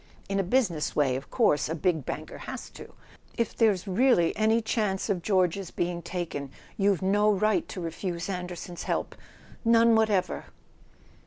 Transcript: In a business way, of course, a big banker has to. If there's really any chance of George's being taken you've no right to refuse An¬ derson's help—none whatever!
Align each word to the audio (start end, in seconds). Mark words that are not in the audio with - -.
In 0.27 0.39
a 0.39 0.43
business 0.43 0.95
way, 0.95 1.15
of 1.15 1.29
course, 1.29 1.69
a 1.69 1.75
big 1.75 2.07
banker 2.07 2.39
has 2.49 2.71
to. 2.71 2.95
If 3.37 3.55
there's 3.55 3.87
really 3.87 4.35
any 4.35 4.59
chance 4.59 5.11
of 5.11 5.21
George's 5.21 5.69
being 5.69 6.01
taken 6.01 6.49
you've 6.75 7.03
no 7.03 7.29
right 7.31 7.67
to 7.67 7.79
refuse 7.79 8.25
An¬ 8.25 8.47
derson's 8.47 8.81
help—none 8.81 9.93
whatever! 9.93 10.45